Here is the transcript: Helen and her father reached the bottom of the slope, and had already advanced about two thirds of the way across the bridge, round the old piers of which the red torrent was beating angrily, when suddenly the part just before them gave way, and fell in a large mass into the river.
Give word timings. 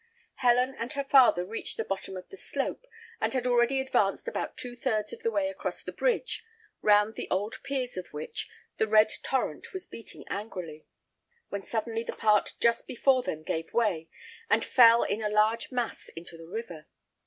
Helen 0.37 0.73
and 0.79 0.91
her 0.93 1.03
father 1.03 1.45
reached 1.45 1.77
the 1.77 1.85
bottom 1.85 2.17
of 2.17 2.27
the 2.29 2.35
slope, 2.35 2.87
and 3.19 3.35
had 3.35 3.45
already 3.45 3.79
advanced 3.79 4.27
about 4.27 4.57
two 4.57 4.75
thirds 4.75 5.13
of 5.13 5.21
the 5.21 5.29
way 5.29 5.47
across 5.47 5.83
the 5.83 5.91
bridge, 5.91 6.43
round 6.81 7.13
the 7.13 7.29
old 7.29 7.61
piers 7.61 7.97
of 7.97 8.11
which 8.11 8.49
the 8.77 8.87
red 8.87 9.11
torrent 9.21 9.73
was 9.73 9.85
beating 9.85 10.25
angrily, 10.27 10.87
when 11.49 11.61
suddenly 11.61 12.01
the 12.03 12.13
part 12.15 12.53
just 12.59 12.87
before 12.87 13.21
them 13.21 13.43
gave 13.43 13.75
way, 13.75 14.09
and 14.49 14.65
fell 14.65 15.03
in 15.03 15.21
a 15.21 15.29
large 15.29 15.71
mass 15.71 16.09
into 16.15 16.35
the 16.35 16.47
river. 16.47 16.87